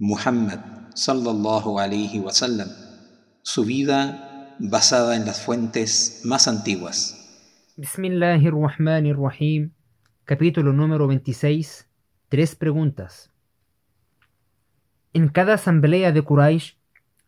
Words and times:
Muhammad 0.00 0.60
sallallahu 0.94 1.80
alayhi 1.80 2.20
wasallam, 2.20 2.68
su 3.42 3.64
vida 3.64 4.54
basada 4.60 5.16
en 5.16 5.26
las 5.26 5.44
fuentes 5.44 6.22
más 6.24 6.46
antiguas. 6.46 7.74
Bismillahirrahmanirrahim, 7.76 9.72
capítulo 10.24 10.72
número 10.72 11.08
26, 11.08 11.90
tres 12.28 12.54
preguntas. 12.54 13.32
En 15.14 15.26
cada 15.30 15.54
asamblea 15.54 16.12
de 16.12 16.22
Quraysh 16.22 16.76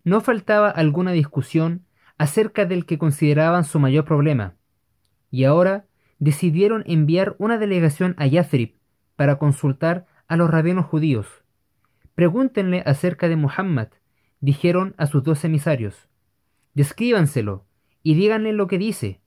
no 0.04 0.20
faltaba 0.20 0.70
alguna 0.70 1.10
discusión 1.10 1.86
acerca 2.18 2.66
del 2.66 2.86
que 2.86 2.98
consideraban 2.98 3.64
su 3.64 3.80
mayor 3.80 4.04
problema, 4.04 4.54
y 5.28 5.42
ahora 5.42 5.86
decidieron 6.20 6.84
enviar 6.86 7.34
una 7.40 7.58
delegación 7.58 8.14
a 8.16 8.28
Yathrib 8.28 8.76
para 9.16 9.40
consultar 9.40 10.06
a 10.28 10.36
los 10.36 10.48
rabinos 10.48 10.86
judíos. 10.86 11.39
Pregúntenle 12.20 12.82
acerca 12.84 13.30
de 13.30 13.36
Muhammad, 13.36 13.88
dijeron 14.40 14.94
a 14.98 15.06
sus 15.06 15.24
dos 15.24 15.42
emisarios. 15.42 16.06
Descríbanselo 16.74 17.64
y 18.02 18.12
díganle 18.12 18.52
lo 18.52 18.66
que 18.66 18.76
dice, 18.76 19.22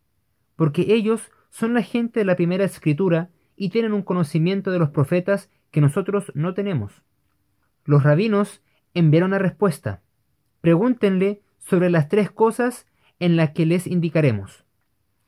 porque 0.55 0.94
ellos 0.94 1.32
son 1.49 1.73
la 1.73 1.82
gente 1.82 2.20
de 2.20 2.26
la 2.26 2.35
primera 2.35 2.66
escritura 2.66 3.32
y 3.55 3.70
tienen 3.70 3.94
un 3.94 4.04
conocimiento 4.04 4.70
de 4.70 4.77
los 4.77 4.91
profetas 4.91 5.49
que 5.71 5.82
nosotros 5.82 6.32
no 6.35 6.54
tenemos. 6.54 7.02
Los 7.84 8.04
rabinos 8.04 8.62
enviaron 8.94 9.32
la 9.32 9.40
respuesta. 9.40 10.04
Pregúntenle 10.62 11.41
sobre 11.57 11.90
las 11.90 12.10
tres 12.10 12.30
cosas 12.30 12.85
en 13.18 13.38
las 13.38 13.54
que 13.54 13.66
les 13.66 13.88
indicaremos. 13.88 14.66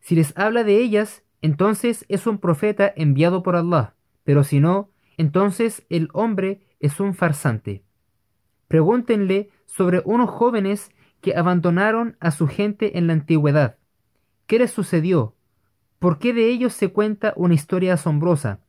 Si 0.02 0.14
les 0.14 0.38
habla 0.38 0.64
de 0.64 0.78
ellas, 0.78 1.24
entonces 1.42 2.06
es 2.10 2.28
un 2.28 2.38
profeta 2.38 2.94
enviado 2.96 3.42
por 3.42 3.56
Allah, 3.56 3.96
pero 4.24 4.44
si 4.44 4.60
no, 4.60 4.92
entonces 5.18 5.84
el 5.90 6.10
hombre 6.14 6.62
es 6.86 7.00
un 7.00 7.14
farsante. 7.14 7.84
Pregúntenle 8.68 9.50
sobre 9.66 10.02
unos 10.06 10.30
jóvenes 10.30 10.92
que 11.22 11.36
abandonaron 11.36 12.18
a 12.20 12.32
su 12.32 12.48
gente 12.48 12.98
en 12.98 13.08
la 13.08 13.14
antigüedad. 13.14 13.78
¿Qué 14.46 14.60
les 14.60 14.72
sucedió? 14.72 15.36
¿Por 16.00 16.20
qué 16.20 16.34
de 16.34 16.48
ellos 16.50 16.74
se 16.74 16.90
cuenta 16.90 17.34
una 17.36 17.56
historia 17.56 17.94
asombrosa? 17.94 18.62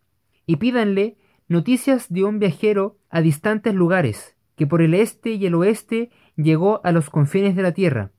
Y 0.46 0.56
pídanle 0.56 1.18
noticias 1.48 2.06
de 2.08 2.24
un 2.24 2.38
viajero 2.38 2.96
a 3.10 3.20
distantes 3.20 3.74
lugares, 3.74 4.36
que 4.56 4.66
por 4.66 4.80
el 4.80 4.94
este 4.94 5.32
y 5.32 5.44
el 5.44 5.54
oeste 5.54 6.10
llegó 6.36 6.80
a 6.84 6.92
los 6.92 7.10
confines 7.10 7.56
de 7.56 7.62
la 7.62 7.72
tierra. 7.72 8.12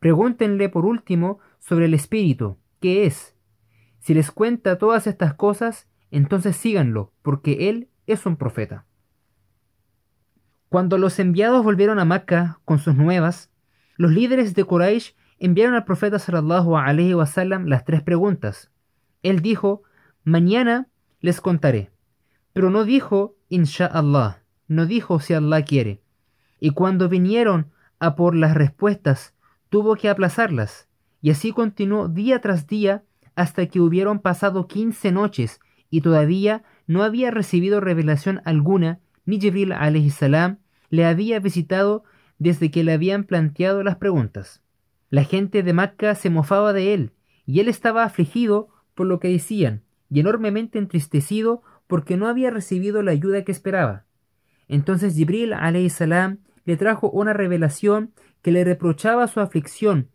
Pregúntenle 0.00 0.68
por 0.68 0.84
último 0.84 1.38
sobre 1.58 1.86
el 1.86 1.94
espíritu, 1.94 2.58
¿qué 2.80 3.06
es? 3.06 3.34
Si 4.00 4.14
les 4.14 4.30
cuenta 4.30 4.78
todas 4.78 5.06
estas 5.06 5.34
cosas, 5.34 5.88
entonces 6.10 6.56
síganlo, 6.56 7.12
porque 7.22 7.68
él 7.68 7.88
es 8.06 8.26
un 8.26 8.36
profeta. 8.36 8.87
Cuando 10.68 10.98
los 10.98 11.18
enviados 11.18 11.64
volvieron 11.64 11.98
a 11.98 12.04
Macca 12.04 12.60
con 12.64 12.78
sus 12.78 12.94
nuevas, 12.94 13.50
los 13.96 14.10
líderes 14.10 14.54
de 14.54 14.64
Quraysh 14.64 15.14
enviaron 15.38 15.74
al 15.74 15.84
profeta 15.84 16.18
sallallahu 16.18 16.76
alaihi 16.76 17.14
wasallam 17.14 17.66
las 17.66 17.84
tres 17.84 18.02
preguntas. 18.02 18.70
Él 19.22 19.40
dijo: 19.40 19.82
"Mañana 20.24 20.88
les 21.20 21.40
contaré", 21.40 21.90
pero 22.52 22.70
no 22.70 22.84
dijo 22.84 23.36
inshallah, 23.48 24.42
no 24.66 24.86
dijo 24.86 25.20
si 25.20 25.32
Allah 25.32 25.62
quiere. 25.62 26.02
Y 26.60 26.70
cuando 26.70 27.08
vinieron 27.08 27.70
a 27.98 28.14
por 28.14 28.34
las 28.34 28.54
respuestas, 28.54 29.34
tuvo 29.70 29.96
que 29.96 30.08
aplazarlas, 30.08 30.88
y 31.22 31.30
así 31.30 31.52
continuó 31.52 32.08
día 32.08 32.40
tras 32.40 32.66
día 32.66 33.04
hasta 33.36 33.66
que 33.66 33.80
hubieron 33.80 34.18
pasado 34.18 34.66
quince 34.66 35.12
noches 35.12 35.60
y 35.90 36.02
todavía 36.02 36.64
no 36.86 37.02
había 37.02 37.30
recibido 37.30 37.80
revelación 37.80 38.42
alguna, 38.44 39.00
ni 39.28 39.38
Jibril 39.38 39.74
salam 40.10 40.56
le 40.88 41.04
había 41.04 41.38
visitado 41.38 42.02
desde 42.38 42.70
que 42.70 42.82
le 42.82 42.94
habían 42.94 43.24
planteado 43.24 43.82
las 43.82 43.96
preguntas. 43.96 44.62
La 45.10 45.22
gente 45.22 45.62
de 45.62 45.74
Macca 45.74 46.14
se 46.14 46.30
mofaba 46.30 46.72
de 46.72 46.94
él, 46.94 47.12
y 47.44 47.60
él 47.60 47.68
estaba 47.68 48.04
afligido 48.04 48.70
por 48.94 49.06
lo 49.06 49.20
que 49.20 49.28
decían, 49.28 49.82
y 50.08 50.20
enormemente 50.20 50.78
entristecido 50.78 51.62
porque 51.86 52.16
no 52.16 52.26
había 52.26 52.48
recibido 52.48 53.02
la 53.02 53.10
ayuda 53.10 53.44
que 53.44 53.52
esperaba. 53.52 54.06
Entonces 54.66 55.14
Jibril 55.14 55.52
salam 55.90 56.38
le 56.64 56.78
trajo 56.78 57.10
una 57.10 57.34
revelación 57.34 58.14
que 58.40 58.50
le 58.50 58.64
reprochaba 58.64 59.28
su 59.28 59.40
aflicción 59.40 60.08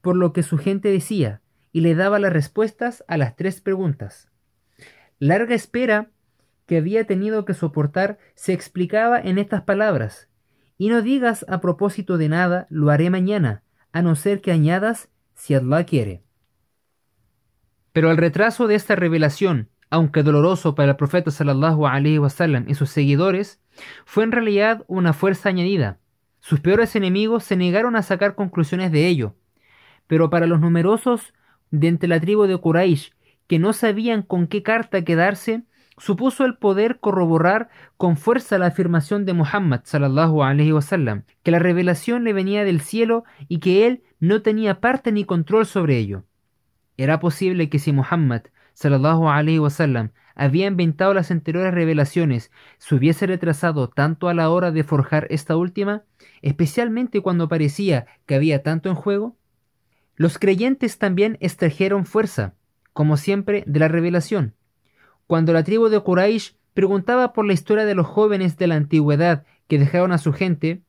por 0.00 0.14
lo 0.14 0.32
que 0.32 0.44
su 0.44 0.58
gente 0.58 0.92
decía, 0.92 1.40
y 1.72 1.80
le 1.80 1.96
daba 1.96 2.20
las 2.20 2.32
respuestas 2.32 3.02
a 3.08 3.16
las 3.16 3.34
tres 3.34 3.60
preguntas. 3.60 4.28
Larga 5.18 5.56
espera 5.56 6.10
que 6.70 6.76
había 6.76 7.04
tenido 7.04 7.44
que 7.44 7.52
soportar 7.52 8.20
se 8.36 8.52
explicaba 8.52 9.20
en 9.20 9.38
estas 9.38 9.62
palabras, 9.62 10.28
y 10.78 10.88
no 10.88 11.02
digas 11.02 11.44
a 11.48 11.60
propósito 11.60 12.16
de 12.16 12.28
nada, 12.28 12.68
lo 12.70 12.90
haré 12.90 13.10
mañana, 13.10 13.64
a 13.90 14.02
no 14.02 14.14
ser 14.14 14.40
que 14.40 14.52
añadas 14.52 15.08
si 15.34 15.54
Allah 15.54 15.82
quiere. 15.82 16.22
Pero 17.92 18.12
el 18.12 18.18
retraso 18.18 18.68
de 18.68 18.76
esta 18.76 18.94
revelación, 18.94 19.68
aunque 19.90 20.22
doloroso 20.22 20.76
para 20.76 20.92
el 20.92 20.96
profeta 20.96 21.32
sallallahu 21.32 21.88
alaihi 21.88 22.20
wasallam 22.20 22.66
y 22.68 22.76
sus 22.76 22.90
seguidores, 22.90 23.60
fue 24.04 24.22
en 24.22 24.30
realidad 24.30 24.84
una 24.86 25.12
fuerza 25.12 25.48
añadida. 25.48 25.98
Sus 26.38 26.60
peores 26.60 26.94
enemigos 26.94 27.42
se 27.42 27.56
negaron 27.56 27.96
a 27.96 28.02
sacar 28.02 28.36
conclusiones 28.36 28.92
de 28.92 29.08
ello, 29.08 29.34
pero 30.06 30.30
para 30.30 30.46
los 30.46 30.60
numerosos 30.60 31.34
de 31.72 31.88
entre 31.88 32.08
la 32.08 32.20
tribu 32.20 32.44
de 32.44 32.56
Quraysh, 32.56 33.10
que 33.48 33.58
no 33.58 33.72
sabían 33.72 34.22
con 34.22 34.46
qué 34.46 34.62
carta 34.62 35.02
quedarse, 35.02 35.64
supuso 36.00 36.44
el 36.44 36.56
poder 36.56 36.98
corroborar 36.98 37.68
con 37.96 38.16
fuerza 38.16 38.58
la 38.58 38.66
afirmación 38.66 39.26
de 39.26 39.34
Muhammad 39.34 39.82
sallallahu 39.84 40.42
alaihi 40.42 40.72
wasallam, 40.72 41.24
que 41.42 41.50
la 41.50 41.58
revelación 41.58 42.24
le 42.24 42.32
venía 42.32 42.64
del 42.64 42.80
cielo 42.80 43.24
y 43.48 43.58
que 43.58 43.86
él 43.86 44.02
no 44.18 44.40
tenía 44.42 44.80
parte 44.80 45.12
ni 45.12 45.24
control 45.24 45.66
sobre 45.66 45.98
ello. 45.98 46.24
Era 46.96 47.20
posible 47.20 47.68
que 47.68 47.78
si 47.78 47.92
Muhammad 47.92 48.42
sallallahu 48.72 49.28
alaihi 49.28 49.58
wasallam 49.58 50.10
había 50.34 50.66
inventado 50.66 51.12
las 51.12 51.30
anteriores 51.30 51.74
revelaciones, 51.74 52.50
se 52.78 52.94
hubiese 52.94 53.26
retrasado 53.26 53.90
tanto 53.90 54.28
a 54.28 54.34
la 54.34 54.48
hora 54.48 54.70
de 54.70 54.84
forjar 54.84 55.26
esta 55.28 55.54
última, 55.56 56.04
especialmente 56.40 57.20
cuando 57.20 57.48
parecía 57.48 58.06
que 58.24 58.36
había 58.36 58.62
tanto 58.62 58.88
en 58.88 58.94
juego. 58.94 59.36
Los 60.16 60.38
creyentes 60.38 60.96
también 60.96 61.36
extrajeron 61.40 62.06
fuerza, 62.06 62.54
como 62.94 63.18
siempre, 63.18 63.64
de 63.66 63.80
la 63.80 63.88
revelación. 63.88 64.54
Cuando 65.30 65.52
la 65.52 65.62
tribu 65.62 65.88
de 65.88 66.00
Quraysh 66.00 66.56
preguntaba 66.74 67.32
por 67.32 67.46
la 67.46 67.52
historia 67.52 67.84
de 67.84 67.94
los 67.94 68.04
jóvenes 68.04 68.56
de 68.56 68.66
la 68.66 68.74
antigüedad 68.74 69.46
que 69.68 69.78
dejaron 69.78 70.10
a 70.10 70.18
su 70.18 70.32
gente, 70.32 70.82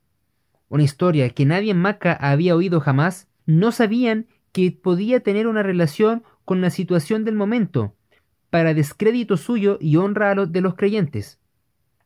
una 0.68 0.82
historia 0.82 1.30
que 1.30 1.46
nadie 1.46 1.70
en 1.70 1.78
Maca 1.78 2.14
había 2.14 2.56
oído 2.56 2.80
jamás, 2.80 3.28
no 3.46 3.72
sabían 3.72 4.26
que 4.52 4.72
podía 4.72 5.20
tener 5.20 5.46
una 5.46 5.62
relación 5.62 6.24
con 6.44 6.60
la 6.60 6.72
situación 6.72 7.24
del 7.24 7.36
momento, 7.36 7.94
para 8.50 8.74
descrédito 8.74 9.38
suyo 9.38 9.78
y 9.80 9.98
honra 9.98 10.32
a 10.32 10.34
los 10.34 10.52
de 10.52 10.62
los 10.62 10.74
creyentes. 10.74 11.40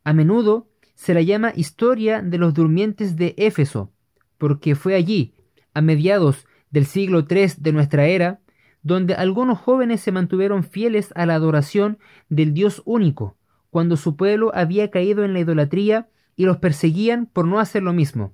A 0.04 0.12
menudo 0.12 0.68
se 0.94 1.14
la 1.14 1.22
llama 1.22 1.54
historia 1.56 2.20
de 2.20 2.36
los 2.36 2.52
durmientes 2.52 3.16
de 3.16 3.34
Éfeso, 3.38 3.92
porque 4.36 4.74
fue 4.74 4.94
allí, 4.94 5.32
a 5.72 5.80
mediados 5.80 6.46
del 6.70 6.84
siglo 6.84 7.24
III 7.30 7.52
de 7.56 7.72
nuestra 7.72 8.04
era, 8.08 8.40
donde 8.86 9.14
algunos 9.14 9.58
jóvenes 9.58 10.00
se 10.00 10.12
mantuvieron 10.12 10.62
fieles 10.62 11.10
a 11.16 11.26
la 11.26 11.34
adoración 11.34 11.98
del 12.28 12.54
Dios 12.54 12.82
único, 12.84 13.36
cuando 13.68 13.96
su 13.96 14.14
pueblo 14.14 14.52
había 14.54 14.92
caído 14.92 15.24
en 15.24 15.32
la 15.32 15.40
idolatría 15.40 16.08
y 16.36 16.44
los 16.44 16.58
perseguían 16.58 17.26
por 17.26 17.48
no 17.48 17.58
hacer 17.58 17.82
lo 17.82 17.92
mismo. 17.92 18.32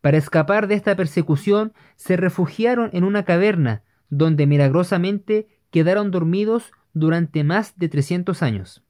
Para 0.00 0.16
escapar 0.16 0.66
de 0.66 0.74
esta 0.74 0.96
persecución, 0.96 1.72
se 1.94 2.16
refugiaron 2.16 2.90
en 2.92 3.04
una 3.04 3.24
caverna, 3.24 3.84
donde 4.08 4.48
milagrosamente 4.48 5.46
quedaron 5.70 6.10
dormidos 6.10 6.72
durante 6.92 7.44
más 7.44 7.78
de 7.78 7.88
300 7.88 8.42
años. 8.42 8.82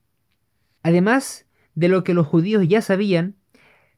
Además 0.83 1.45
de 1.75 1.89
lo 1.89 2.05
que 2.05 2.15
los 2.15 2.27
judíos 2.27 2.67
ya 2.67 2.81
sabían, 2.81 3.37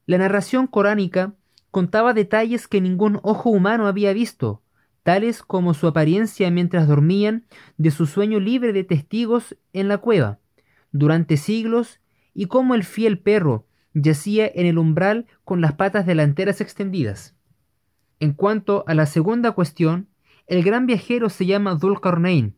la 0.05 0.19
narración 0.19 0.67
coránica 0.67 1.35
contaba 1.71 2.13
detalles 2.13 2.67
que 2.67 2.81
ningún 2.81 3.21
ojo 3.23 3.51
humano 3.51 3.87
había 3.87 4.13
visto, 4.13 4.62
tales 5.03 5.43
como 5.43 5.75
su 5.75 5.87
apariencia 5.87 6.51
mientras 6.51 6.89
dormían, 6.89 7.45
de 7.77 7.91
su 7.91 8.07
sueño 8.07 8.41
libre 8.41 8.73
de 8.73 8.85
testigos 8.85 9.57
en 9.73 9.89
la 9.89 9.99
cueva, 9.99 10.39
durante 10.93 11.37
siglos, 11.37 12.01
y 12.35 12.47
cómo 12.47 12.75
el 12.75 12.85
fiel 12.85 13.19
perro 13.19 13.67
yacía 13.95 14.51
en 14.55 14.67
el 14.67 14.79
umbral 14.79 15.27
con 15.45 15.61
las 15.61 15.75
patas 15.75 16.07
delanteras 16.07 16.61
extendidas. 16.61 17.35
En 18.21 18.33
cuanto 18.33 18.85
a 18.87 18.95
la 18.95 19.07
segunda 19.07 19.53
cuestión, 19.53 20.09
el 20.47 20.63
gran 20.63 20.87
viajero 20.87 21.29
se 21.29 21.47
llama 21.47 21.77
Dhul-Qarnayn, 21.77 22.55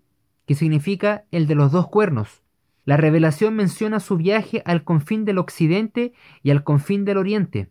que 0.47 0.55
significa 0.55 1.25
el 1.31 1.47
de 1.47 1.55
los 1.55 1.73
dos 1.73 1.89
cuernos. 1.89 2.43
La 2.85 2.97
revelación 2.97 3.55
menciona 3.55 3.99
su 3.99 4.17
viaje 4.17 4.63
al 4.67 4.85
confín 4.85 5.25
del 5.25 5.39
occidente 5.39 6.13
y 6.43 6.51
al 6.51 6.65
confín 6.65 7.05
del 7.05 7.17
oriente. 7.17 7.71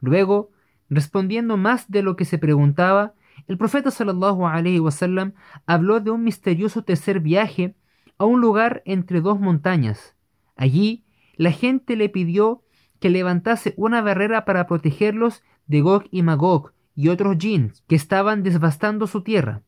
Luego, 0.00 0.50
respondiendo 0.88 1.56
más 1.56 1.90
de 1.90 2.02
lo 2.02 2.16
que 2.16 2.24
se 2.24 2.38
preguntaba, 2.38 3.14
el 3.48 3.58
profeta 3.58 3.90
sallallahu 3.90 4.46
alaihi 4.46 4.80
wasallam 4.80 5.32
habló 5.66 6.00
de 6.00 6.10
un 6.10 6.24
misterioso 6.24 6.82
tercer 6.84 7.20
viaje 7.20 7.74
a 8.18 8.24
un 8.24 8.40
lugar 8.40 8.82
entre 8.84 9.20
dos 9.20 9.40
montañas. 9.40 10.14
Allí 10.56 11.04
la 11.36 11.50
gente 11.50 11.96
le 11.96 12.08
pidió 12.08 12.62
que 13.00 13.10
levantase 13.10 13.74
una 13.76 14.00
barrera 14.00 14.44
para 14.44 14.66
protegerlos 14.66 15.42
de 15.66 15.80
Gog 15.80 16.04
y 16.10 16.22
Magog 16.22 16.72
y 16.94 17.08
otros 17.08 17.36
jinns 17.38 17.82
que 17.88 17.96
estaban 17.96 18.42
devastando 18.42 19.06
su 19.06 19.22
tierra. 19.22 19.62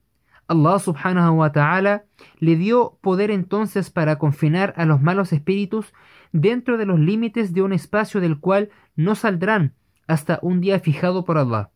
Allah 0.47 0.79
subhanahu 0.79 1.38
wa 1.38 1.53
ta'ala 1.53 2.05
le 2.38 2.56
dio 2.56 2.99
poder 3.00 3.31
entonces 3.31 3.91
para 3.91 4.19
confinar 4.19 4.75
a 4.77 4.85
los 4.85 5.00
malos 5.00 5.32
espíritus 5.32 5.93
dentro 6.32 6.77
de 6.77 6.85
los 6.85 7.00
límites 7.00 7.55
de 7.55 7.62
un 7.62 7.73
espacio 7.73 8.20
del 8.20 8.38
cual 8.38 8.70
no 8.94 9.15
saldrán 9.15 9.75
hasta 10.06 10.38
un 10.43 10.61
día 10.61 10.79
fijado 10.81 11.25
por 11.25 11.38
Allah, 11.38 11.70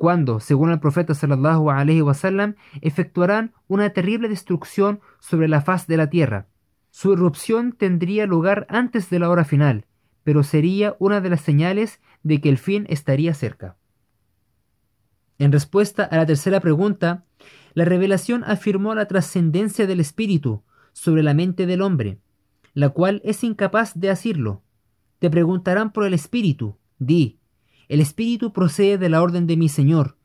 cuando, 0.00 0.40
según 0.40 0.70
el 0.70 0.80
profeta 0.80 1.12
sallallahu 1.12 1.68
alaihi 1.68 2.00
wasallam, 2.00 2.54
efectuarán 2.80 3.52
una 3.68 3.90
terrible 3.90 4.30
destrucción 4.30 5.00
sobre 5.18 5.46
la 5.46 5.60
faz 5.60 5.86
de 5.86 5.98
la 5.98 6.08
tierra. 6.08 6.46
Su 6.90 7.12
irrupción 7.12 7.72
tendría 7.72 8.24
lugar 8.24 8.66
antes 8.70 9.10
de 9.10 9.18
la 9.18 9.28
hora 9.28 9.44
final, 9.44 9.84
pero 10.24 10.42
sería 10.42 10.96
una 11.00 11.20
de 11.20 11.28
las 11.28 11.42
señales 11.42 12.00
de 12.22 12.40
que 12.40 12.48
el 12.48 12.56
fin 12.56 12.86
estaría 12.88 13.34
cerca. 13.34 13.76
En 15.38 15.52
respuesta 15.52 16.04
a 16.04 16.16
la 16.16 16.24
tercera 16.24 16.60
pregunta, 16.60 17.26
la 17.74 17.84
revelación 17.84 18.42
afirmó 18.44 18.94
la 18.94 19.04
trascendencia 19.04 19.86
del 19.86 20.00
espíritu 20.00 20.62
sobre 20.94 21.22
la 21.22 21.34
mente 21.34 21.66
del 21.66 21.82
hombre, 21.82 22.20
la 22.72 22.88
cual 22.88 23.20
es 23.22 23.44
incapaz 23.44 23.92
de 24.00 24.08
asirlo. 24.08 24.62
Te 25.18 25.28
preguntarán 25.28 25.92
por 25.92 26.06
el 26.06 26.14
espíritu. 26.14 26.78
Di, 26.98 27.39
el 27.90 28.00
espíritu 28.00 28.52
procede 28.52 28.98
de 28.98 29.08
la 29.08 29.20
orden 29.20 29.48
de 29.48 29.56
mi 29.56 29.68
Señor, 29.68 30.16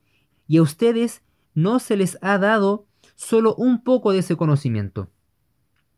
y 0.48 0.58
a 0.58 0.62
ustedes 0.62 1.24
no 1.56 1.80
se 1.80 1.98
les 1.98 2.20
ha 2.22 2.38
dado 2.38 2.86
solo 3.16 3.56
un 3.56 3.84
poco 3.84 4.12
de 4.12 4.20
ese 4.20 4.38
conocimiento. 4.38 5.10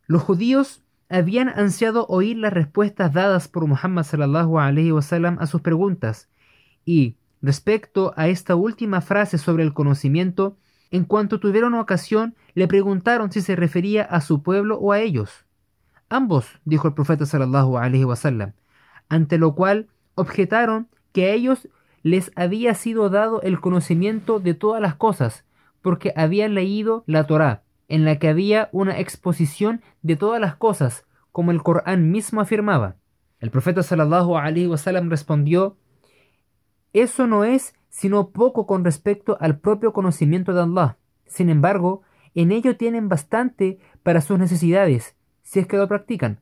Los 0.05 0.23
judíos 0.23 0.81
habían 1.09 1.49
ansiado 1.49 2.05
oír 2.07 2.37
las 2.37 2.53
respuestas 2.53 3.11
dadas 3.11 3.49
por 3.49 3.67
Muhammad 3.67 4.03
sallallahu 4.03 4.93
wasallam 4.93 5.39
a 5.39 5.45
sus 5.45 5.59
preguntas, 5.59 6.29
y 6.85 7.17
respecto 7.41 8.13
a 8.15 8.29
esta 8.29 8.55
última 8.55 9.01
frase 9.01 9.37
sobre 9.37 9.63
el 9.63 9.73
conocimiento, 9.73 10.55
en 10.89 11.03
cuanto 11.03 11.41
tuvieron 11.41 11.73
ocasión, 11.73 12.35
le 12.53 12.69
preguntaron 12.69 13.29
si 13.29 13.41
se 13.41 13.57
refería 13.57 14.03
a 14.03 14.21
su 14.21 14.41
pueblo 14.41 14.77
o 14.79 14.93
a 14.93 15.01
ellos. 15.01 15.45
Ambos, 16.07 16.47
dijo 16.63 16.87
el 16.87 16.93
profeta 16.93 17.25
sallallahu 17.25 17.77
alaihi 17.77 18.05
wasallam, 18.05 18.53
ante 19.09 19.37
lo 19.37 19.53
cual 19.53 19.89
objetaron 20.15 20.87
que 21.17 21.31
a 21.31 21.33
ellos 21.33 21.67
les 22.03 22.31
había 22.35 22.75
sido 22.75 23.09
dado 23.09 23.41
el 23.41 23.59
conocimiento 23.59 24.39
de 24.39 24.53
todas 24.53 24.79
las 24.79 24.93
cosas, 24.93 25.45
porque 25.81 26.13
habían 26.15 26.53
leído 26.53 27.03
la 27.07 27.25
Torá, 27.25 27.63
en 27.87 28.05
la 28.05 28.19
que 28.19 28.27
había 28.27 28.69
una 28.71 28.99
exposición 28.99 29.81
de 30.03 30.15
todas 30.15 30.39
las 30.39 30.57
cosas, 30.57 31.07
como 31.31 31.49
el 31.49 31.63
Corán 31.63 32.11
mismo 32.11 32.39
afirmaba. 32.39 32.97
El 33.39 33.49
profeta 33.49 33.81
sallallahu 33.81 34.35
respondió: 35.09 35.77
Eso 36.93 37.25
no 37.25 37.43
es 37.43 37.73
sino 37.89 38.29
poco 38.29 38.67
con 38.67 38.85
respecto 38.85 39.37
al 39.39 39.57
propio 39.57 39.93
conocimiento 39.93 40.53
de 40.53 40.61
Allah. 40.61 40.97
Sin 41.25 41.49
embargo, 41.49 42.03
en 42.35 42.51
ello 42.51 42.77
tienen 42.77 43.09
bastante 43.09 43.79
para 44.03 44.21
sus 44.21 44.37
necesidades, 44.37 45.15
si 45.41 45.57
es 45.61 45.65
que 45.65 45.77
lo 45.77 45.87
practican. 45.87 46.41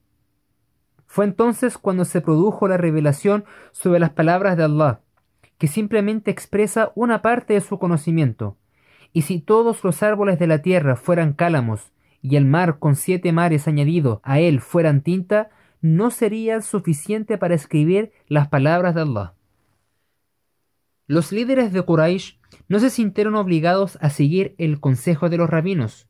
Fue 1.16 1.24
entonces 1.24 1.78
cuando 1.78 2.04
se 2.04 2.20
produjo 2.20 2.68
la 2.68 2.76
revelación 2.76 3.46
sobre 3.72 4.00
las 4.00 4.10
palabras 4.10 4.58
de 4.58 4.66
Allah, 4.66 5.00
que 5.58 5.68
simplemente 5.68 6.30
expresa 6.30 6.92
una 6.94 7.22
parte 7.22 7.54
de 7.54 7.62
su 7.62 7.80
conocimiento. 7.80 8.58
Y 9.14 9.22
si 9.22 9.40
todos 9.40 9.82
los 9.86 10.04
árboles 10.04 10.40
de 10.40 10.48
la 10.48 10.62
tierra 10.62 10.98
fueran 10.98 11.32
cálamos, 11.32 11.94
y 12.22 12.36
el 12.36 12.44
mar 12.44 12.80
con 12.80 12.98
siete 12.98 13.32
mares 13.32 13.66
añadido 13.66 14.20
a 14.26 14.42
él 14.42 14.60
fueran 14.60 15.00
tinta, 15.00 15.52
no 15.80 16.12
sería 16.12 16.60
suficiente 16.60 17.38
para 17.38 17.56
escribir 17.56 18.12
las 18.28 18.50
palabras 18.50 18.94
de 18.94 19.04
Allah. 19.04 19.36
Los 21.08 21.32
líderes 21.32 21.72
de 21.72 21.82
Quraysh 21.82 22.40
no 22.68 22.80
se 22.80 22.90
sintieron 22.90 23.36
obligados 23.36 23.98
a 24.02 24.10
seguir 24.10 24.54
el 24.58 24.82
consejo 24.82 25.30
de 25.30 25.38
los 25.38 25.50
rabinos, 25.50 26.10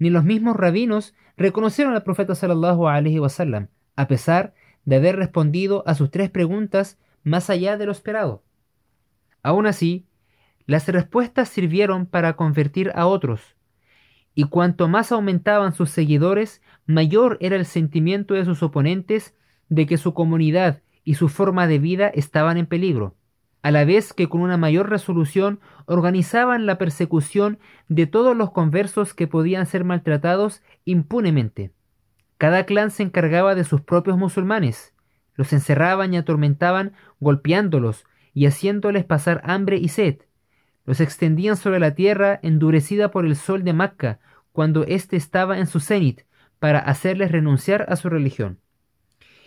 ni 0.00 0.10
los 0.10 0.24
mismos 0.24 0.56
rabinos 0.56 1.14
reconocieron 1.36 1.94
al 1.94 2.02
profeta 2.02 2.34
sallallahu 2.34 2.88
alaihi 2.88 3.20
wasallam, 3.20 3.68
a 4.00 4.08
pesar 4.08 4.54
de 4.84 4.96
haber 4.96 5.16
respondido 5.16 5.82
a 5.86 5.94
sus 5.94 6.10
tres 6.10 6.30
preguntas 6.30 6.98
más 7.22 7.50
allá 7.50 7.76
de 7.76 7.86
lo 7.86 7.92
esperado. 7.92 8.42
Aún 9.42 9.66
así, 9.66 10.06
las 10.66 10.88
respuestas 10.88 11.48
sirvieron 11.48 12.06
para 12.06 12.34
convertir 12.34 12.92
a 12.94 13.06
otros, 13.06 13.56
y 14.34 14.44
cuanto 14.44 14.88
más 14.88 15.12
aumentaban 15.12 15.72
sus 15.72 15.90
seguidores, 15.90 16.62
mayor 16.86 17.36
era 17.40 17.56
el 17.56 17.66
sentimiento 17.66 18.34
de 18.34 18.44
sus 18.44 18.62
oponentes 18.62 19.34
de 19.68 19.86
que 19.86 19.98
su 19.98 20.14
comunidad 20.14 20.82
y 21.04 21.14
su 21.14 21.28
forma 21.28 21.66
de 21.66 21.78
vida 21.78 22.08
estaban 22.08 22.56
en 22.56 22.66
peligro 22.66 23.16
a 23.62 23.70
la 23.70 23.84
vez 23.84 24.12
que 24.12 24.28
con 24.28 24.40
una 24.40 24.56
mayor 24.56 24.88
resolución 24.88 25.60
organizaban 25.86 26.66
la 26.66 26.78
persecución 26.78 27.58
de 27.88 28.06
todos 28.06 28.36
los 28.36 28.52
conversos 28.52 29.14
que 29.14 29.26
podían 29.26 29.66
ser 29.66 29.84
maltratados 29.84 30.62
impunemente. 30.84 31.72
Cada 32.40 32.64
clan 32.64 32.90
se 32.90 33.02
encargaba 33.02 33.54
de 33.54 33.64
sus 33.64 33.82
propios 33.82 34.16
musulmanes, 34.16 34.94
los 35.34 35.52
encerraban 35.52 36.14
y 36.14 36.16
atormentaban 36.16 36.94
golpeándolos 37.18 38.06
y 38.32 38.46
haciéndoles 38.46 39.04
pasar 39.04 39.42
hambre 39.44 39.76
y 39.76 39.88
sed. 39.88 40.20
Los 40.86 41.02
extendían 41.02 41.58
sobre 41.58 41.80
la 41.80 41.94
tierra 41.94 42.40
endurecida 42.42 43.10
por 43.10 43.26
el 43.26 43.36
sol 43.36 43.62
de 43.62 43.74
Macca 43.74 44.20
cuando 44.52 44.84
éste 44.84 45.16
estaba 45.16 45.58
en 45.58 45.66
su 45.66 45.80
cenit 45.80 46.22
para 46.58 46.78
hacerles 46.78 47.30
renunciar 47.30 47.84
a 47.90 47.96
su 47.96 48.08
religión. 48.08 48.58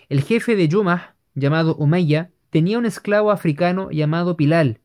El 0.07 0.21
jefe 0.21 0.55
de 0.55 0.67
Yumah, 0.67 1.15
llamado 1.33 1.75
Umayya, 1.77 2.29
tenía 2.51 2.77
un 2.77 2.85
esclavo 2.85 3.31
africano 3.31 3.89
llamado 3.89 4.37
Pilal, 4.37 4.81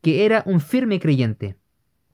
que 0.00 0.24
era 0.24 0.44
un 0.46 0.62
firme 0.62 0.98
creyente. 0.98 1.58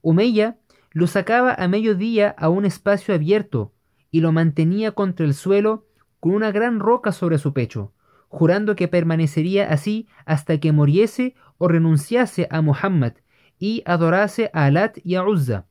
Umeya 0.01 0.57
lo 0.91 1.07
sacaba 1.07 1.53
a 1.53 1.69
mediodía 1.69 2.35
a 2.37 2.49
un 2.49 2.65
espacio 2.65 3.15
abierto 3.15 3.71
y 4.11 4.21
lo 4.21 4.31
mantenía 4.31 4.91
contra 4.91 5.25
el 5.25 5.33
suelo 5.33 5.85
con 6.19 6.33
una 6.33 6.51
gran 6.51 6.79
roca 6.79 7.11
sobre 7.11 7.37
su 7.37 7.53
pecho, 7.53 7.93
jurando 8.27 8.75
que 8.75 8.87
permanecería 8.87 9.69
así 9.71 10.07
hasta 10.25 10.59
que 10.59 10.71
muriese 10.71 11.35
o 11.57 11.67
renunciase 11.67 12.47
a 12.51 12.61
Muhammad 12.61 13.13
y 13.59 13.83
adorase 13.85 14.49
a 14.53 14.65
Alat 14.65 14.97
y 15.03 15.15
a 15.15 15.23
Uzza. 15.23 15.65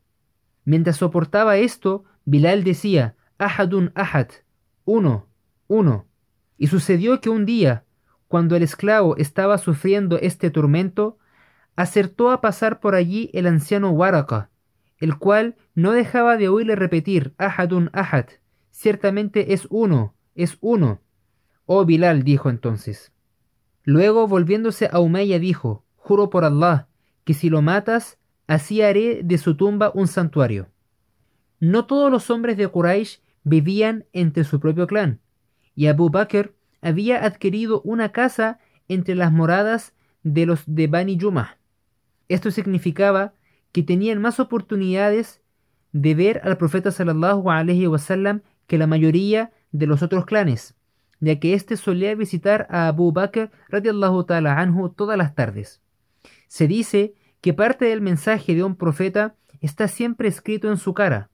Mientras 0.65 0.97
soportaba 0.97 1.57
esto, 1.57 2.05
Bilal 2.25 2.65
decía, 2.65 3.15
Ahadun 3.39 3.93
Ahad, 3.95 4.29
uno, 4.85 5.29
uno. 5.69 6.07
Y 6.59 6.69
sucedió 6.69 7.21
que 7.21 7.31
un 7.31 7.47
día, 7.47 7.85
cuando 8.29 8.57
el 8.57 8.63
esclavo 8.63 9.17
estaba 9.17 9.59
sufriendo 9.59 10.19
este 10.19 10.51
tormento, 10.51 11.19
acertó 11.77 12.31
a 12.31 12.41
pasar 12.41 12.81
por 12.81 12.95
allí 12.95 13.31
el 13.35 13.47
anciano 13.47 13.91
Waraka, 13.91 14.51
el 14.99 15.19
cual 15.19 15.57
no 15.75 15.93
dejaba 15.93 16.37
de 16.37 16.49
oírle 16.49 16.77
repetir 16.77 17.35
Ahadun 17.39 17.91
Ahad, 17.93 18.27
ciertamente 18.71 19.53
es 19.53 19.67
uno, 19.71 20.15
es 20.35 20.59
uno. 20.61 21.01
Oh 21.67 21.85
Bilal, 21.85 22.23
dijo 22.23 22.51
entonces. 22.51 23.13
Luego, 23.83 24.27
volviéndose 24.27 24.89
a 24.91 25.01
Umayya, 25.01 25.39
dijo, 25.39 25.85
Juro 25.97 26.31
por 26.31 26.45
Allah, 26.45 26.89
que 27.25 27.35
si 27.35 27.51
lo 27.51 27.63
matas, 27.63 28.19
así 28.47 28.83
haré 28.83 29.23
de 29.23 29.39
su 29.39 29.57
tumba 29.57 29.91
un 29.95 30.07
santuario. 30.07 30.69
No 31.59 31.87
todos 31.87 32.11
los 32.11 32.31
hombres 32.31 32.57
de 32.57 32.69
Quraysh 32.69 33.21
vivían 33.43 34.07
entre 34.13 34.45
su 34.45 34.61
propio 34.61 34.87
clan, 34.87 35.21
y 35.75 35.87
Abu 35.87 36.11
Bakr 36.11 36.55
había 36.81 37.25
adquirido 37.25 37.81
una 37.83 38.13
casa 38.13 38.61
entre 38.89 39.15
las 39.15 39.33
moradas 39.33 39.95
de 40.23 40.47
los 40.47 40.63
de 40.67 40.87
Bani 40.87 41.17
Yuma. 41.17 41.59
Esto 42.29 42.51
significaba 42.51 43.35
que 43.73 43.83
tenían 43.83 44.21
más 44.21 44.41
oportunidades 44.41 45.43
de 45.93 46.15
ver 46.15 46.41
al 46.45 46.57
profeta 46.57 46.91
sallallahu 46.91 47.51
alaihi 47.51 47.87
wasallam 47.87 48.43
que 48.67 48.79
la 48.79 48.87
mayoría 48.87 49.53
de 49.73 49.87
los 49.87 50.03
otros 50.03 50.27
clanes, 50.27 50.75
ya 51.21 51.39
que 51.39 51.55
éste 51.55 51.77
solía 51.77 52.15
visitar 52.15 52.67
a 52.71 52.89
Abu 52.89 53.13
Bakr 53.13 53.51
radiallahu 53.69 54.25
ta'ala 54.25 54.59
anhu 54.59 54.91
todas 54.91 55.17
las 55.17 55.35
tardes. 55.35 55.81
Se 56.49 56.67
dice 56.67 57.15
que 57.41 57.55
parte 57.55 57.87
del 57.87 58.01
mensaje 58.01 58.55
de 58.55 58.65
un 58.65 58.77
profeta 58.77 59.35
está 59.61 59.89
siempre 59.89 60.29
escrito 60.29 60.71
en 60.71 60.77
su 60.77 60.95
cara. 60.95 61.31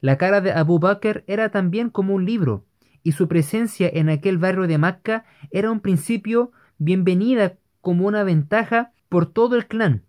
La 0.00 0.16
cara 0.16 0.40
de 0.40 0.52
Abu 0.52 0.78
Bakr 0.78 1.24
era 1.26 1.50
también 1.50 1.90
como 1.90 2.14
un 2.14 2.24
libro, 2.24 2.64
y 3.02 3.12
su 3.12 3.28
presencia 3.28 3.88
en 3.92 4.08
aquel 4.08 4.38
barrio 4.38 4.66
de 4.66 4.78
Macca 4.78 5.24
era 5.50 5.70
un 5.70 5.80
principio 5.80 6.52
bienvenida 6.78 7.56
como 7.80 8.06
una 8.06 8.24
ventaja 8.24 8.92
por 9.08 9.26
todo 9.26 9.56
el 9.56 9.66
clan. 9.66 10.04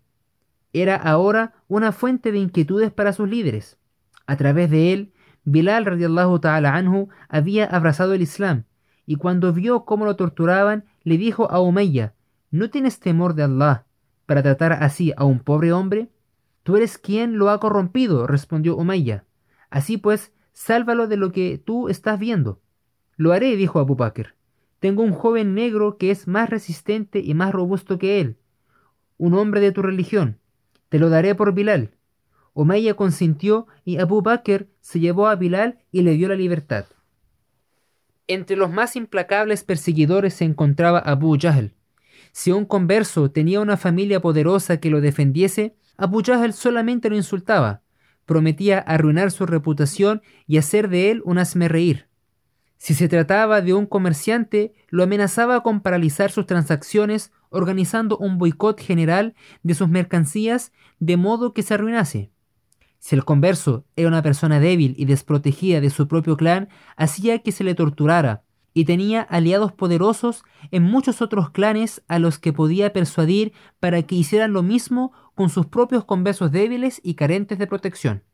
Era 0.72 0.96
ahora 0.96 1.54
una 1.68 1.92
fuente 1.92 2.32
de 2.32 2.38
inquietudes 2.38 2.92
para 2.92 3.12
sus 3.12 3.28
líderes. 3.28 3.78
A 4.26 4.36
través 4.36 4.70
de 4.70 4.92
él, 4.92 5.12
Bilal 5.44 5.84
radiallahu 5.84 6.38
ta'ala 6.38 6.74
anhu 6.74 7.08
había 7.28 7.66
abrazado 7.66 8.14
el 8.14 8.22
Islam, 8.22 8.64
y 9.06 9.16
cuando 9.16 9.52
vio 9.52 9.84
cómo 9.84 10.04
lo 10.04 10.16
torturaban, 10.16 10.84
le 11.02 11.18
dijo 11.18 11.50
a 11.50 11.60
Umayya, 11.60 12.14
¿no 12.50 12.70
tienes 12.70 13.00
temor 13.00 13.34
de 13.34 13.42
Allah 13.42 13.84
para 14.26 14.42
tratar 14.42 14.72
así 14.72 15.12
a 15.16 15.24
un 15.24 15.40
pobre 15.40 15.72
hombre? 15.72 16.10
Tú 16.62 16.76
eres 16.76 16.96
quien 16.96 17.38
lo 17.38 17.50
ha 17.50 17.58
corrompido, 17.58 18.26
respondió 18.26 18.76
Umayya. 18.76 19.24
Así 19.68 19.96
pues, 19.96 20.32
sálvalo 20.52 21.08
de 21.08 21.16
lo 21.16 21.32
que 21.32 21.58
tú 21.58 21.88
estás 21.88 22.20
viendo. 22.20 22.60
Lo 23.16 23.32
haré, 23.32 23.56
dijo 23.56 23.80
Abu 23.80 23.96
Bakr. 23.96 24.34
tengo 24.78 25.02
un 25.02 25.12
joven 25.12 25.54
negro 25.54 25.96
que 25.96 26.10
es 26.10 26.26
más 26.26 26.50
resistente 26.50 27.20
y 27.20 27.34
más 27.34 27.52
robusto 27.52 27.98
que 27.98 28.20
él, 28.20 28.36
un 29.16 29.34
hombre 29.34 29.60
de 29.60 29.72
tu 29.72 29.82
religión. 29.82 30.38
Te 30.92 30.98
lo 30.98 31.08
daré 31.08 31.34
por 31.34 31.54
Bilal. 31.54 31.88
Omeya 32.52 32.92
consintió 32.92 33.66
y 33.82 33.96
Abu 33.96 34.20
Bakr 34.20 34.68
se 34.82 35.00
llevó 35.00 35.26
a 35.26 35.36
Bilal 35.36 35.78
y 35.90 36.02
le 36.02 36.12
dio 36.18 36.28
la 36.28 36.34
libertad. 36.34 36.84
Entre 38.26 38.56
los 38.56 38.70
más 38.70 38.94
implacables 38.94 39.64
perseguidores 39.64 40.34
se 40.34 40.44
encontraba 40.44 40.98
Abu 40.98 41.38
Jahl. 41.40 41.72
Si 42.32 42.52
un 42.52 42.66
converso 42.66 43.30
tenía 43.30 43.60
una 43.60 43.78
familia 43.78 44.20
poderosa 44.20 44.80
que 44.80 44.90
lo 44.90 45.00
defendiese, 45.00 45.74
Abu 45.96 46.20
Jahl 46.22 46.52
solamente 46.52 47.08
lo 47.08 47.16
insultaba, 47.16 47.80
prometía 48.26 48.78
arruinar 48.78 49.30
su 49.30 49.46
reputación 49.46 50.20
y 50.46 50.58
hacer 50.58 50.90
de 50.90 51.10
él 51.10 51.22
un 51.24 51.38
reír. 51.70 52.06
Si 52.82 52.94
se 52.94 53.08
trataba 53.08 53.60
de 53.60 53.74
un 53.74 53.86
comerciante, 53.86 54.74
lo 54.88 55.04
amenazaba 55.04 55.62
con 55.62 55.82
paralizar 55.82 56.32
sus 56.32 56.46
transacciones, 56.46 57.30
organizando 57.48 58.18
un 58.18 58.38
boicot 58.38 58.80
general 58.80 59.36
de 59.62 59.74
sus 59.74 59.88
mercancías 59.88 60.72
de 60.98 61.16
modo 61.16 61.54
que 61.54 61.62
se 61.62 61.74
arruinase. 61.74 62.32
Si 62.98 63.14
el 63.14 63.24
converso 63.24 63.84
era 63.94 64.08
una 64.08 64.20
persona 64.20 64.58
débil 64.58 64.96
y 64.98 65.04
desprotegida 65.04 65.80
de 65.80 65.90
su 65.90 66.08
propio 66.08 66.36
clan, 66.36 66.70
hacía 66.96 67.38
que 67.38 67.52
se 67.52 67.62
le 67.62 67.76
torturara, 67.76 68.42
y 68.74 68.84
tenía 68.84 69.22
aliados 69.22 69.70
poderosos 69.70 70.42
en 70.72 70.82
muchos 70.82 71.22
otros 71.22 71.50
clanes 71.50 72.02
a 72.08 72.18
los 72.18 72.40
que 72.40 72.52
podía 72.52 72.92
persuadir 72.92 73.52
para 73.78 74.02
que 74.02 74.16
hicieran 74.16 74.52
lo 74.52 74.64
mismo 74.64 75.12
con 75.36 75.50
sus 75.50 75.66
propios 75.66 76.04
conversos 76.04 76.50
débiles 76.50 77.00
y 77.04 77.14
carentes 77.14 77.60
de 77.60 77.68
protección. 77.68 78.24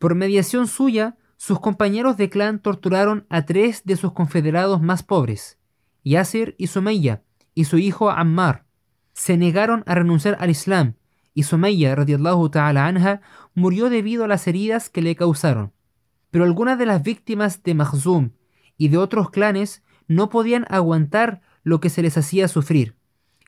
Por 0.00 0.16
mediación 0.16 0.66
suya, 0.66 1.18
sus 1.36 1.60
compañeros 1.60 2.16
de 2.16 2.30
clan 2.30 2.60
torturaron 2.60 3.26
a 3.28 3.44
tres 3.44 3.82
de 3.84 3.96
sus 3.96 4.12
confederados 4.12 4.80
más 4.80 5.02
pobres, 5.02 5.58
Yasir 6.04 6.54
y 6.58 6.68
Sumayya, 6.68 7.22
y 7.54 7.64
su 7.64 7.78
hijo 7.78 8.10
Ammar. 8.10 8.66
Se 9.12 9.36
negaron 9.36 9.82
a 9.86 9.94
renunciar 9.94 10.36
al 10.40 10.50
Islam 10.50 10.94
y 11.36 11.42
Sumayya 11.42 11.94
radiallahu 11.94 12.48
ta'ala 12.48 12.86
anha 12.86 13.20
murió 13.54 13.90
debido 13.90 14.24
a 14.24 14.28
las 14.28 14.46
heridas 14.46 14.88
que 14.88 15.02
le 15.02 15.16
causaron. 15.16 15.74
Pero 16.30 16.44
algunas 16.44 16.78
de 16.78 16.86
las 16.86 17.02
víctimas 17.02 17.62
de 17.62 17.74
Mahzum 17.74 18.30
y 18.78 18.88
de 18.88 18.96
otros 18.96 19.28
clanes 19.28 19.82
no 20.08 20.30
podían 20.30 20.64
aguantar 20.70 21.42
lo 21.62 21.78
que 21.78 21.90
se 21.90 22.00
les 22.00 22.16
hacía 22.16 22.48
sufrir, 22.48 22.96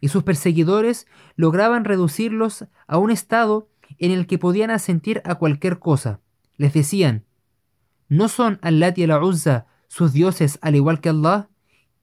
y 0.03 0.09
sus 0.09 0.23
perseguidores 0.23 1.07
lograban 1.35 1.87
reducirlos 1.87 2.67
a 2.87 2.99
un 2.99 3.11
estado 3.11 3.71
en 3.97 4.11
el 4.11 4.27
que 4.27 4.39
podían 4.39 4.71
asentir 4.71 5.23
a 5.25 5.37
cualquier 5.37 5.79
cosa. 5.79 6.21
Les 6.59 6.75
decían, 6.75 7.25
¿no 8.09 8.29
son 8.29 8.59
Allat 8.63 8.99
y 8.99 9.07
la 9.07 9.23
Uzza 9.23 9.67
sus 9.89 10.13
dioses 10.13 10.59
al 10.63 10.75
igual 10.75 11.01
que 11.01 11.09
Allah? 11.09 11.49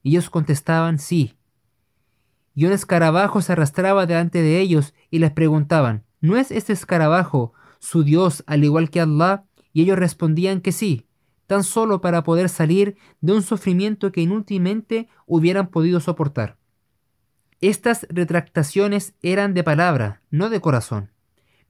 Y 0.03 0.11
ellos 0.11 0.29
contestaban, 0.29 0.99
sí 0.99 1.37
y 2.55 2.65
un 2.65 2.71
escarabajo 2.71 3.41
se 3.41 3.51
arrastraba 3.51 4.05
delante 4.05 4.41
de 4.41 4.59
ellos 4.61 4.93
y 5.11 5.19
les 5.19 5.31
preguntaban, 5.31 6.05
¿no 6.21 6.37
es 6.37 6.51
este 6.51 6.73
escarabajo 6.73 7.53
su 7.79 8.03
Dios 8.03 8.43
al 8.47 8.63
igual 8.63 8.89
que 8.89 9.01
Allah? 9.01 9.43
Y 9.73 9.81
ellos 9.81 9.99
respondían 9.99 10.61
que 10.61 10.71
sí, 10.71 11.05
tan 11.47 11.65
solo 11.65 11.99
para 11.99 12.23
poder 12.23 12.47
salir 12.47 12.95
de 13.19 13.33
un 13.33 13.43
sufrimiento 13.43 14.13
que 14.13 14.21
inútilmente 14.21 15.09
hubieran 15.25 15.67
podido 15.67 15.99
soportar. 15.99 16.57
Estas 17.59 18.07
retractaciones 18.09 19.15
eran 19.21 19.53
de 19.53 19.63
palabra, 19.63 20.21
no 20.29 20.49
de 20.49 20.61
corazón, 20.61 21.11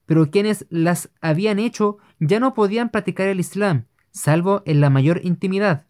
pero 0.04 0.30
quienes 0.30 0.66
las 0.70 1.10
habían 1.20 1.58
hecho 1.58 1.98
ya 2.20 2.38
no 2.38 2.54
podían 2.54 2.90
practicar 2.90 3.26
el 3.26 3.40
Islam, 3.40 3.86
salvo 4.16 4.62
en 4.64 4.80
la 4.80 4.88
mayor 4.88 5.20
intimidad, 5.24 5.84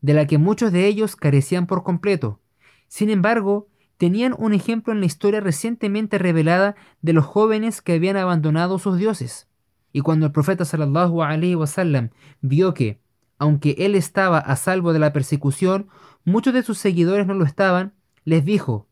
de 0.00 0.14
la 0.14 0.26
que 0.26 0.38
muchos 0.38 0.70
de 0.70 0.86
ellos 0.86 1.16
carecían 1.16 1.66
por 1.66 1.82
completo. 1.82 2.40
Sin 2.86 3.10
embargo, 3.10 3.68
tenían 3.96 4.34
un 4.38 4.54
ejemplo 4.54 4.92
en 4.92 5.00
la 5.00 5.06
historia 5.06 5.40
recientemente 5.40 6.16
revelada 6.16 6.76
de 7.02 7.12
los 7.12 7.24
jóvenes 7.24 7.82
que 7.82 7.94
habían 7.94 8.16
abandonado 8.16 8.78
sus 8.78 8.98
dioses. 8.98 9.48
Y 9.92 10.00
cuando 10.00 10.26
el 10.26 10.32
profeta 10.32 10.64
sallallahu 10.64 11.22
alaihi 11.22 11.56
wasallam 11.56 12.10
vio 12.40 12.72
que, 12.72 13.00
aunque 13.36 13.74
él 13.78 13.96
estaba 13.96 14.38
a 14.38 14.54
salvo 14.54 14.92
de 14.92 15.00
la 15.00 15.12
persecución, 15.12 15.88
muchos 16.24 16.54
de 16.54 16.62
sus 16.62 16.78
seguidores 16.78 17.26
no 17.26 17.34
lo 17.34 17.44
estaban, 17.44 17.94
les 18.24 18.44
dijo: 18.44 18.86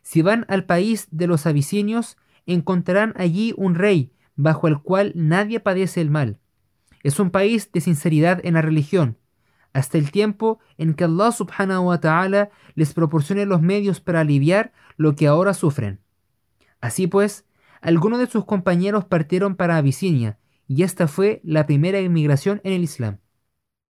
Si 0.00 0.22
van 0.22 0.46
al 0.48 0.64
país 0.64 1.06
de 1.10 1.26
los 1.26 1.46
abisinios, 1.46 2.16
encontrarán 2.46 3.12
allí 3.16 3.52
un 3.58 3.74
rey 3.74 4.12
bajo 4.36 4.68
el 4.68 4.80
cual 4.80 5.12
nadie 5.14 5.60
padece 5.60 6.00
el 6.00 6.10
mal. 6.10 6.40
Es 7.02 7.18
un 7.18 7.30
país 7.30 7.70
de 7.72 7.80
sinceridad 7.80 8.40
en 8.44 8.54
la 8.54 8.62
religión, 8.62 9.16
hasta 9.72 9.98
el 9.98 10.10
tiempo 10.10 10.58
en 10.78 10.94
que 10.94 11.04
Allah 11.04 11.32
subhanahu 11.32 11.88
wa 11.88 12.00
ta'ala 12.00 12.50
les 12.74 12.92
proporcione 12.92 13.46
los 13.46 13.62
medios 13.62 14.00
para 14.00 14.20
aliviar 14.20 14.72
lo 14.96 15.14
que 15.14 15.26
ahora 15.26 15.54
sufren. 15.54 16.00
Así 16.80 17.06
pues, 17.06 17.44
algunos 17.80 18.18
de 18.18 18.26
sus 18.26 18.44
compañeros 18.44 19.04
partieron 19.04 19.56
para 19.56 19.76
Abisinia, 19.76 20.38
y 20.66 20.82
esta 20.82 21.08
fue 21.08 21.40
la 21.42 21.66
primera 21.66 22.00
inmigración 22.00 22.60
en 22.64 22.72
el 22.74 22.82
Islam. 22.82 23.18